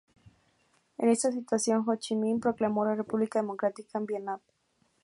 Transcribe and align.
En 0.97 1.09
esta 1.09 1.31
situación 1.31 1.83
Hồ 1.85 1.95
Chí 1.97 2.15
Minh 2.15 2.39
proclamó 2.39 2.83
la 2.83 2.95
República 2.95 3.37
Democrática 3.39 3.99
de 3.99 4.05
Vietnam. 4.07 4.39